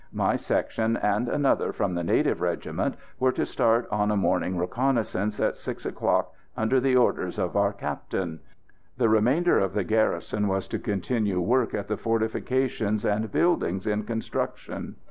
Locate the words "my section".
0.13-0.97